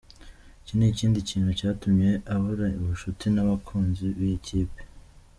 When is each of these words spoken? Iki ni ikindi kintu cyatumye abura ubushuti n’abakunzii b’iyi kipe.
Iki 0.61 0.73
ni 0.77 0.85
ikindi 0.91 1.19
kintu 1.29 1.49
cyatumye 1.59 2.09
abura 2.33 2.65
ubushuti 2.81 3.25
n’abakunzii 3.31 4.15
b’iyi 4.17 4.37
kipe. 4.47 4.81